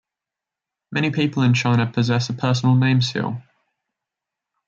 Many 0.91 1.11
people 1.11 1.43
in 1.43 1.53
China 1.53 1.85
possess 1.85 2.27
a 2.27 2.33
personal 2.33 2.73
name 2.73 3.03
seal. 3.03 3.39